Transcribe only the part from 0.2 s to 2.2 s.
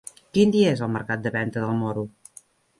Quin dia és el mercat de Venta del Moro?